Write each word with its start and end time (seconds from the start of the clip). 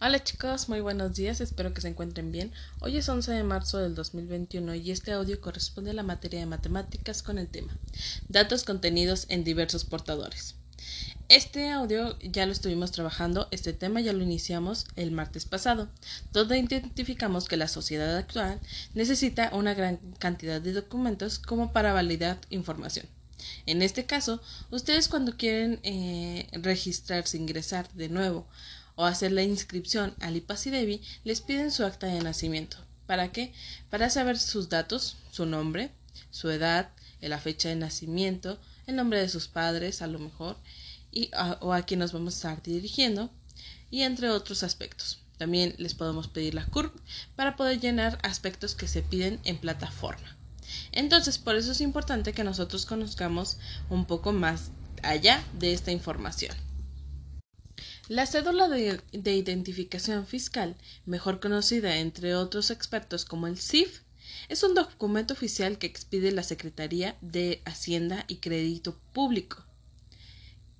Hola 0.00 0.22
chicos, 0.22 0.68
muy 0.68 0.80
buenos 0.80 1.14
días, 1.14 1.40
espero 1.40 1.72
que 1.72 1.80
se 1.80 1.86
encuentren 1.86 2.32
bien. 2.32 2.52
Hoy 2.80 2.96
es 2.96 3.08
11 3.08 3.30
de 3.30 3.44
marzo 3.44 3.78
del 3.78 3.94
2021 3.94 4.74
y 4.74 4.90
este 4.90 5.12
audio 5.12 5.40
corresponde 5.40 5.92
a 5.92 5.94
la 5.94 6.02
materia 6.02 6.40
de 6.40 6.46
matemáticas 6.46 7.22
con 7.22 7.38
el 7.38 7.46
tema 7.46 7.78
Datos 8.28 8.64
contenidos 8.64 9.26
en 9.28 9.44
diversos 9.44 9.84
portadores. 9.84 10.56
Este 11.28 11.70
audio 11.70 12.18
ya 12.18 12.44
lo 12.44 12.52
estuvimos 12.52 12.90
trabajando, 12.90 13.46
este 13.52 13.72
tema 13.72 14.00
ya 14.00 14.12
lo 14.12 14.24
iniciamos 14.24 14.86
el 14.96 15.12
martes 15.12 15.44
pasado, 15.44 15.88
donde 16.32 16.58
identificamos 16.58 17.46
que 17.46 17.56
la 17.56 17.68
sociedad 17.68 18.16
actual 18.16 18.60
necesita 18.94 19.50
una 19.52 19.74
gran 19.74 19.98
cantidad 20.18 20.60
de 20.60 20.72
documentos 20.72 21.38
como 21.38 21.72
para 21.72 21.92
validar 21.92 22.40
información. 22.50 23.06
En 23.66 23.82
este 23.82 24.06
caso, 24.06 24.40
ustedes 24.70 25.08
cuando 25.08 25.36
quieren 25.36 25.80
eh, 25.82 26.48
registrarse, 26.52 27.36
ingresar 27.36 27.90
de 27.92 28.08
nuevo 28.08 28.46
o 28.96 29.04
hacer 29.04 29.32
la 29.32 29.42
inscripción 29.42 30.14
al 30.20 30.36
IPASIDEBI, 30.36 31.00
les 31.24 31.40
piden 31.40 31.70
su 31.70 31.84
acta 31.84 32.06
de 32.06 32.20
nacimiento. 32.20 32.76
¿Para 33.06 33.32
qué? 33.32 33.52
Para 33.90 34.10
saber 34.10 34.38
sus 34.38 34.68
datos, 34.68 35.16
su 35.30 35.46
nombre, 35.46 35.90
su 36.30 36.50
edad, 36.50 36.90
la 37.28 37.38
fecha 37.38 37.68
de 37.68 37.76
nacimiento, 37.76 38.58
el 38.86 38.96
nombre 38.96 39.20
de 39.20 39.28
sus 39.28 39.48
padres, 39.48 40.02
a 40.02 40.06
lo 40.06 40.18
mejor, 40.18 40.56
y, 41.10 41.30
o 41.60 41.72
a 41.72 41.82
quién 41.82 42.00
nos 42.00 42.12
vamos 42.12 42.34
a 42.34 42.36
estar 42.36 42.62
dirigiendo, 42.62 43.30
y 43.90 44.02
entre 44.02 44.30
otros 44.30 44.62
aspectos. 44.62 45.20
También 45.38 45.74
les 45.78 45.94
podemos 45.94 46.28
pedir 46.28 46.54
la 46.54 46.66
CURP 46.66 46.94
para 47.36 47.56
poder 47.56 47.80
llenar 47.80 48.18
aspectos 48.22 48.74
que 48.74 48.88
se 48.88 49.02
piden 49.02 49.40
en 49.44 49.58
plataforma. 49.58 50.36
Entonces, 50.92 51.38
por 51.38 51.56
eso 51.56 51.72
es 51.72 51.80
importante 51.80 52.32
que 52.32 52.44
nosotros 52.44 52.86
conozcamos 52.86 53.58
un 53.90 54.06
poco 54.06 54.32
más 54.32 54.70
allá 55.02 55.42
de 55.58 55.72
esta 55.72 55.90
información. 55.90 56.56
La 58.08 58.26
cédula 58.26 58.68
de, 58.68 59.00
identificación 59.12 60.26
fiscal, 60.26 60.76
mejor 61.06 61.40
conocida 61.40 61.96
entre 61.96 62.34
otros 62.34 62.70
expertos 62.70 63.24
como 63.24 63.46
el 63.46 63.56
CIF, 63.56 64.02
es 64.50 64.62
un 64.62 64.74
documento 64.74 65.32
oficial 65.32 65.78
que 65.78 65.86
expide 65.86 66.30
la 66.30 66.42
Secretaría 66.42 67.16
de 67.22 67.62
Hacienda 67.64 68.26
y 68.28 68.36
Crédito 68.36 69.00
Público, 69.14 69.64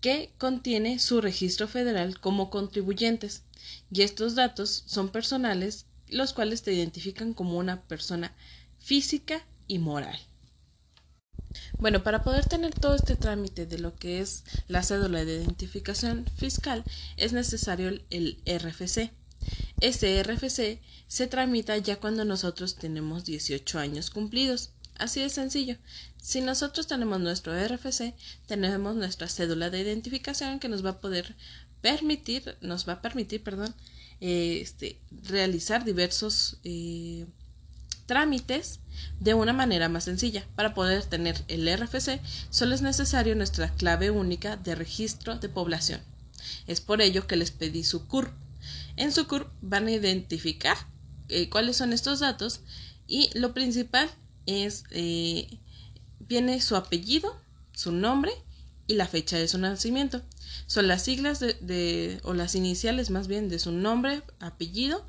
que 0.00 0.32
contiene 0.36 0.98
su 0.98 1.20
registro 1.20 1.68
federal 1.68 2.18
como 2.18 2.50
contribuyentes, 2.50 3.44
y 3.92 4.02
estos 4.02 4.34
datos 4.34 4.82
son 4.86 5.10
personales, 5.10 5.86
los 6.08 6.32
cuales 6.32 6.62
te 6.62 6.72
identifican 6.72 7.34
como 7.34 7.56
una 7.56 7.82
persona 7.82 8.34
física 8.80 9.46
y 9.68 9.78
moral. 9.78 10.18
Bueno, 11.78 12.02
para 12.02 12.22
poder 12.22 12.46
tener 12.46 12.72
todo 12.74 12.94
este 12.94 13.16
trámite 13.16 13.66
de 13.66 13.78
lo 13.78 13.94
que 13.96 14.20
es 14.20 14.44
la 14.68 14.82
cédula 14.82 15.24
de 15.24 15.36
identificación 15.36 16.26
fiscal 16.36 16.84
es 17.16 17.32
necesario 17.32 17.88
el 18.10 18.38
RFC. 18.46 19.10
Ese 19.80 20.22
RFC 20.22 20.80
se 21.08 21.26
tramita 21.26 21.76
ya 21.78 21.96
cuando 21.96 22.24
nosotros 22.24 22.76
tenemos 22.76 23.24
18 23.24 23.78
años 23.78 24.10
cumplidos. 24.10 24.70
Así 24.98 25.20
de 25.20 25.30
sencillo. 25.30 25.76
Si 26.20 26.40
nosotros 26.40 26.86
tenemos 26.86 27.18
nuestro 27.18 27.52
RFC, 27.52 28.14
tenemos 28.46 28.94
nuestra 28.94 29.28
cédula 29.28 29.70
de 29.70 29.80
identificación 29.80 30.60
que 30.60 30.68
nos 30.68 30.84
va 30.84 30.90
a 30.90 31.00
poder 31.00 31.34
permitir, 31.80 32.56
nos 32.60 32.88
va 32.88 32.94
a 32.94 33.02
permitir, 33.02 33.42
perdón, 33.42 33.74
este, 34.20 35.00
realizar 35.24 35.84
diversos 35.84 36.58
eh, 36.62 37.26
trámites 38.06 38.80
de 39.20 39.34
una 39.34 39.52
manera 39.52 39.88
más 39.88 40.04
sencilla. 40.04 40.46
Para 40.54 40.74
poder 40.74 41.04
tener 41.04 41.42
el 41.48 41.68
RFC 41.68 42.20
solo 42.50 42.74
es 42.74 42.82
necesario 42.82 43.34
nuestra 43.34 43.70
clave 43.70 44.10
única 44.10 44.56
de 44.56 44.74
registro 44.74 45.38
de 45.38 45.48
población. 45.48 46.00
Es 46.66 46.80
por 46.80 47.00
ello 47.00 47.26
que 47.26 47.36
les 47.36 47.50
pedí 47.50 47.84
su 47.84 48.06
CURP. 48.06 48.32
En 48.96 49.12
su 49.12 49.26
CURP 49.26 49.48
van 49.60 49.86
a 49.86 49.92
identificar 49.92 50.76
eh, 51.28 51.48
cuáles 51.48 51.76
son 51.76 51.92
estos 51.92 52.20
datos 52.20 52.60
y 53.06 53.30
lo 53.38 53.54
principal 53.54 54.10
es 54.46 54.84
eh, 54.90 55.58
viene 56.20 56.60
su 56.60 56.76
apellido, 56.76 57.40
su 57.72 57.92
nombre 57.92 58.32
y 58.86 58.94
la 58.94 59.06
fecha 59.06 59.38
de 59.38 59.48
su 59.48 59.58
nacimiento. 59.58 60.22
Son 60.66 60.88
las 60.88 61.02
siglas 61.02 61.40
de 61.40 62.20
o 62.24 62.34
las 62.34 62.54
iniciales 62.54 63.10
más 63.10 63.28
bien 63.28 63.48
de 63.48 63.58
su 63.58 63.72
nombre, 63.72 64.22
apellido 64.40 65.04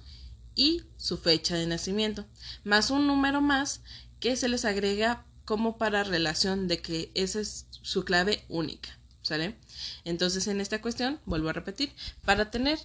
y 0.55 0.83
su 0.97 1.17
fecha 1.17 1.55
de 1.55 1.67
nacimiento, 1.67 2.25
más 2.63 2.91
un 2.91 3.07
número 3.07 3.41
más 3.41 3.81
que 4.19 4.35
se 4.35 4.49
les 4.49 4.65
agrega 4.65 5.25
como 5.45 5.77
para 5.77 6.03
relación 6.03 6.67
de 6.67 6.79
que 6.79 7.11
esa 7.15 7.39
es 7.39 7.67
su 7.81 8.05
clave 8.05 8.45
única. 8.49 8.97
¿Sale? 9.21 9.55
Entonces, 10.03 10.47
en 10.47 10.59
esta 10.59 10.81
cuestión, 10.81 11.19
vuelvo 11.25 11.47
a 11.47 11.53
repetir, 11.53 11.93
para 12.25 12.51
tener 12.51 12.77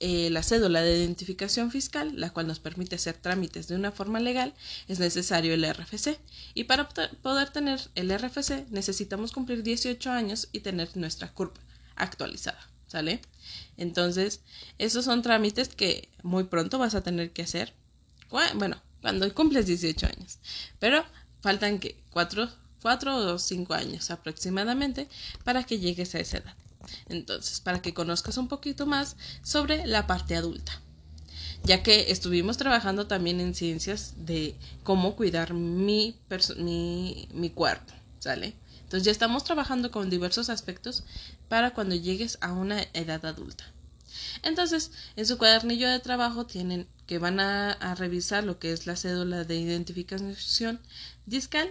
eh, 0.00 0.28
la 0.30 0.42
cédula 0.42 0.82
de 0.82 0.96
identificación 0.96 1.70
fiscal, 1.72 2.12
la 2.14 2.30
cual 2.30 2.46
nos 2.46 2.60
permite 2.60 2.96
hacer 2.96 3.16
trámites 3.16 3.66
de 3.68 3.74
una 3.74 3.90
forma 3.90 4.20
legal, 4.20 4.54
es 4.86 4.98
necesario 5.00 5.54
el 5.54 5.64
RFC. 5.64 6.18
Y 6.54 6.64
para 6.64 6.88
poder 6.88 7.50
tener 7.50 7.80
el 7.96 8.16
RFC 8.16 8.66
necesitamos 8.70 9.32
cumplir 9.32 9.62
18 9.62 10.10
años 10.10 10.48
y 10.52 10.60
tener 10.60 10.96
nuestra 10.96 11.32
curva 11.32 11.60
actualizada. 11.96 12.70
¿Sale? 12.88 13.20
Entonces, 13.76 14.40
esos 14.78 15.04
son 15.04 15.22
trámites 15.22 15.68
que 15.68 16.08
muy 16.22 16.44
pronto 16.44 16.78
vas 16.78 16.94
a 16.94 17.02
tener 17.02 17.30
que 17.30 17.42
hacer. 17.42 17.72
Bueno, 18.54 18.82
cuando 19.00 19.32
cumples 19.34 19.66
18 19.66 20.06
años. 20.06 20.38
Pero 20.78 21.04
faltan 21.40 21.78
que 21.78 22.02
4, 22.10 22.48
o 23.14 23.38
5 23.38 23.74
años 23.74 24.10
aproximadamente 24.10 25.08
para 25.44 25.64
que 25.64 25.78
llegues 25.78 26.14
a 26.14 26.20
esa 26.20 26.38
edad. 26.38 26.54
Entonces, 27.08 27.60
para 27.60 27.82
que 27.82 27.94
conozcas 27.94 28.36
un 28.38 28.48
poquito 28.48 28.86
más 28.86 29.16
sobre 29.42 29.86
la 29.86 30.06
parte 30.06 30.36
adulta. 30.36 30.80
Ya 31.64 31.82
que 31.82 32.10
estuvimos 32.12 32.56
trabajando 32.56 33.06
también 33.06 33.40
en 33.40 33.54
ciencias 33.54 34.14
de 34.16 34.54
cómo 34.84 35.16
cuidar 35.16 35.54
mi, 35.54 36.16
mi, 36.56 37.28
mi 37.32 37.50
cuerpo, 37.50 37.92
¿sale? 38.20 38.54
Entonces 38.88 39.04
ya 39.04 39.12
estamos 39.12 39.44
trabajando 39.44 39.90
con 39.90 40.08
diversos 40.08 40.48
aspectos 40.48 41.04
para 41.50 41.74
cuando 41.74 41.94
llegues 41.94 42.38
a 42.40 42.54
una 42.54 42.80
edad 42.94 43.26
adulta. 43.26 43.70
Entonces, 44.42 44.92
en 45.14 45.26
su 45.26 45.36
cuadernillo 45.36 45.90
de 45.90 45.98
trabajo 45.98 46.46
tienen 46.46 46.88
que 47.06 47.18
van 47.18 47.38
a, 47.38 47.94
revisar 47.96 48.44
lo 48.44 48.58
que 48.58 48.72
es 48.72 48.86
la 48.86 48.96
cédula 48.96 49.44
de 49.44 49.58
identificación 49.58 50.80
discal 51.26 51.70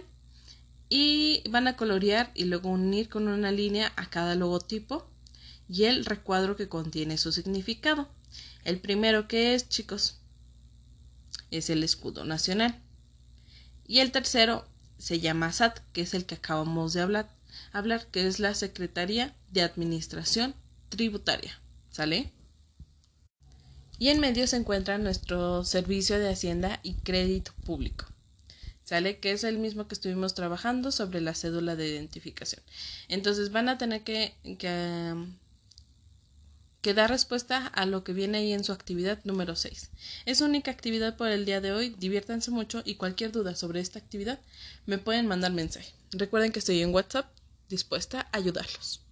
y 0.88 1.42
van 1.50 1.66
a 1.66 1.74
colorear 1.74 2.30
y 2.36 2.44
luego 2.44 2.68
unir 2.68 3.08
con 3.08 3.26
una 3.26 3.50
línea 3.50 3.92
a 3.96 4.08
cada 4.08 4.36
logotipo 4.36 5.10
y 5.68 5.86
el 5.86 6.04
recuadro 6.04 6.54
que 6.54 6.68
contiene 6.68 7.18
su 7.18 7.32
significado. 7.32 8.08
El 8.62 8.78
primero 8.78 9.26
que 9.26 9.56
es, 9.56 9.68
chicos, 9.68 10.20
es 11.50 11.68
el 11.68 11.82
escudo 11.82 12.24
nacional. 12.24 12.80
Y 13.88 13.98
el 13.98 14.12
tercero 14.12 14.68
se 14.98 15.20
llama 15.20 15.52
SAT, 15.52 15.78
que 15.92 16.02
es 16.02 16.14
el 16.14 16.26
que 16.26 16.34
acabamos 16.34 16.92
de 16.92 17.00
hablar, 17.00 17.28
que 18.10 18.26
es 18.26 18.40
la 18.40 18.54
Secretaría 18.54 19.34
de 19.50 19.62
Administración 19.62 20.54
Tributaria. 20.88 21.60
¿Sale? 21.90 22.32
Y 23.98 24.08
en 24.08 24.20
medio 24.20 24.46
se 24.46 24.56
encuentra 24.56 24.98
nuestro 24.98 25.64
Servicio 25.64 26.18
de 26.18 26.30
Hacienda 26.30 26.78
y 26.82 26.94
Crédito 26.94 27.52
Público. 27.64 28.06
¿Sale? 28.84 29.18
Que 29.18 29.32
es 29.32 29.44
el 29.44 29.58
mismo 29.58 29.88
que 29.88 29.94
estuvimos 29.94 30.34
trabajando 30.34 30.92
sobre 30.92 31.20
la 31.20 31.34
cédula 31.34 31.76
de 31.76 31.88
identificación. 31.88 32.62
Entonces 33.08 33.50
van 33.50 33.68
a 33.68 33.78
tener 33.78 34.02
que 34.02 34.34
que 36.80 36.94
da 36.94 37.06
respuesta 37.06 37.66
a 37.66 37.86
lo 37.86 38.04
que 38.04 38.12
viene 38.12 38.38
ahí 38.38 38.52
en 38.52 38.64
su 38.64 38.72
actividad 38.72 39.18
número 39.24 39.56
6. 39.56 39.90
Es 40.26 40.40
única 40.40 40.70
actividad 40.70 41.16
por 41.16 41.28
el 41.28 41.44
día 41.44 41.60
de 41.60 41.72
hoy, 41.72 41.94
diviértanse 41.98 42.50
mucho 42.50 42.82
y 42.84 42.94
cualquier 42.94 43.32
duda 43.32 43.56
sobre 43.56 43.80
esta 43.80 43.98
actividad 43.98 44.38
me 44.86 44.98
pueden 44.98 45.26
mandar 45.26 45.52
mensaje. 45.52 45.92
Recuerden 46.12 46.52
que 46.52 46.60
estoy 46.60 46.82
en 46.82 46.94
WhatsApp 46.94 47.26
dispuesta 47.68 48.28
a 48.32 48.36
ayudarlos. 48.36 49.07